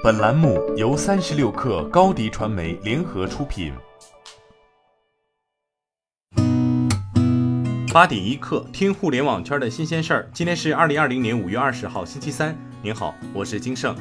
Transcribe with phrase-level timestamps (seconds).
[0.00, 3.72] 本栏目由三十六氪高低传媒联合出品。
[7.92, 10.30] 八点一刻，听互联网圈的新鲜事儿。
[10.32, 12.56] 今天是二零二零年五月二十号，星期三。
[12.80, 13.96] 您好，我是金盛。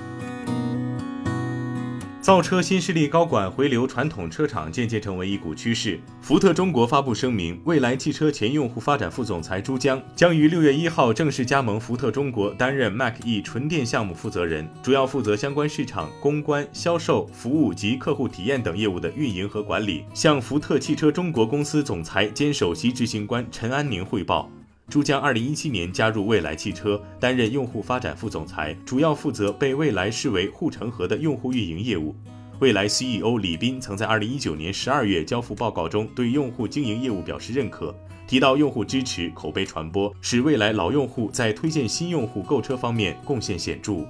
[2.28, 5.98] 造车新势力高管回流传统车厂，渐渐成为一股趋势。
[6.22, 24.52] 福特中国发布声明，蔚来汽车前用户发展副总裁朱江将于六月一号正式加盟福特中国，担任 MacE 纯电项目负责人，主要负责相关市场、公关、销售、服务及客户体验等业务的运营和管理，向福特汽车中国公司总裁兼首席执行官陈安宁汇报。
[24.90, 32.16] 朱江二零一七年加入蔚来汽车，担任用户发展副总裁，主要负责被蔚来视为护城河的用户运营业务。
[32.60, 37.94] 蔚来 CEO 李斌曾在二零一九年十二月交付报告中对用户经营业务表示认可，
[38.26, 44.08] 提到用户支持、口碑传播，使蔚来老用户在推荐新用户购车方面贡献显著。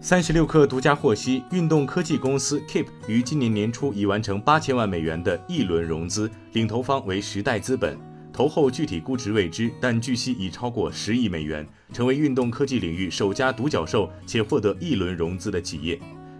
[0.00, 7.98] 三十六氪独家获悉，运动科技公司 Keep 于今年年初已完成八千万美元的 E 轮融资，领投方为时代资本。
[8.34, 15.96] 投后具体估值未知，但据悉已超过十亿美元，成为运动科技领域首家独角兽且获得一轮融资的企业。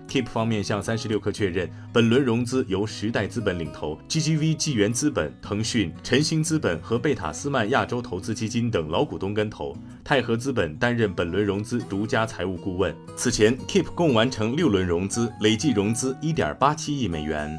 [0.08, 12.94] Keep 方面向三十六氪确认，本轮融资由时代资本领投，GGV 纪元资本、腾讯、晨星资本和贝塔斯曼亚洲投资基金等老股东跟投，泰禾资本担任本轮融资独家财务顾问。
[13.16, 17.56] 此前，Keep 共完成六轮融资，累计融资一点八七亿美元。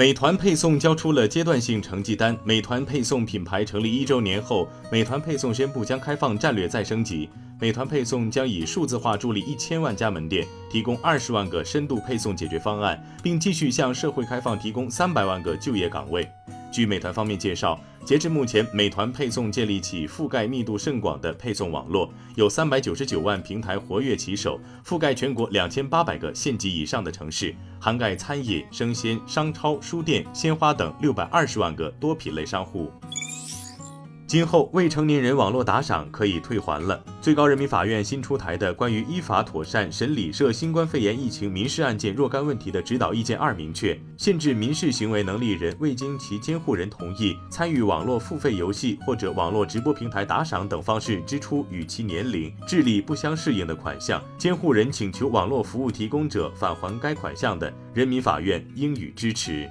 [0.00, 2.34] 美团配送交出了阶段性成绩单。
[2.42, 7.28] 美团配送品牌成立一周年后，美团配送宣布将开放战略再升级。
[7.60, 16.26] 美团配送将以数字化助力一千万家门店，提供二十万个深度配送解决方案，并继续向社会开放提供三百万个就业岗位。
[16.70, 32.90] 据美团方面介绍，截至目前，美团配送建立起覆盖密度甚广的配送网络，有三百九十九万平台活跃骑手，覆盖全国两千八百个县级以上的城市，涵盖餐饮、生鲜、商超、书店、鲜花等六百二十万个多品类商户。
[34.30, 37.02] 今后未成年人网络打赏可以退还了。
[37.20, 59.68] 最高人民法院新出台的关于依法妥善审理涉新冠肺炎疫情民事案件若干问题的指导意见二明确，限制民事行为能力人未经其监护人同意参与网络付费游戏或者网络直播平台打赏等方式支出与其年龄、智力不相适应的款项，监护人请求网络服务提供者返还该款项的，人民法院应予支持。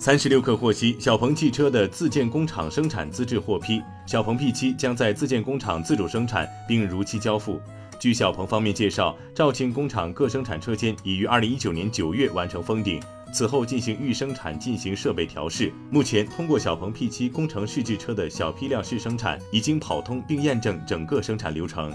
[0.00, 7.60] 三十六氪获悉，小鹏汽车的自建工厂生产资质获批，小鹏 P7 将在自建工厂自主生产，并如期交付。
[7.98, 12.98] 据小鹏方面介绍，肇庆工厂各生产车间已于二零一九年九月完成封顶，
[13.30, 15.70] 此后进行预生产，进行设备调试。
[15.90, 21.92] 目前，通过小鹏 P7 工程试制车的小批量试生产已经跑通并验证整个生产流程。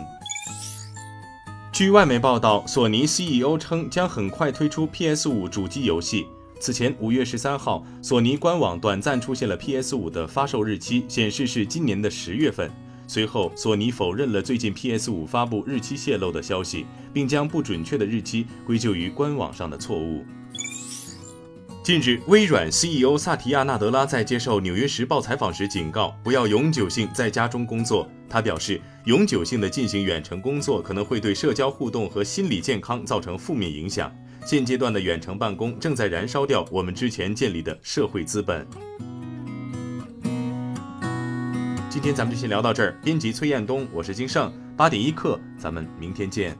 [1.72, 6.28] 据外媒报道，索尼 CEO 称将很快推出 PS5 主机游戏。
[6.60, 12.72] 此前，五月十三号，索尼官网短暂出现了 PS5 的发售日期，显示是今年的十月份。
[13.08, 20.26] 随后，索尼否认了最近 PS5 发布日期泄露的消息，并将不准确的日期归咎于官网上的错误。
[21.84, 28.10] 近日，微软 CEO 萨提亚·纳德拉在接受《纽约时报》采访时警告，不要永久性在家中工作。
[28.28, 34.12] 他表示，永久性的进行远程工作可能会对社交互动和心理健康造成负面影响。
[34.45, 38.63] 现阶段的远程办公正在燃烧掉我们之前建立的社会资本。
[41.89, 42.95] 今天咱们就先聊到这儿。
[43.03, 46.56] 编辑崔彦东，我是金盛，八点一刻，咱们明天见。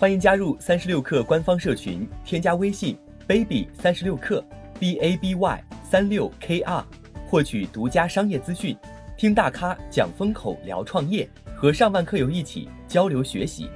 [0.00, 2.98] 欢迎加入三十六氪官方社群，添加微信
[3.28, 4.42] baby 三十六氪
[4.80, 6.84] b a b y 三六 k r，
[7.28, 8.76] 获取独家商业资讯。
[9.16, 13.68] 听大咖讲风口，聊创业，和上万客友一起交流学习。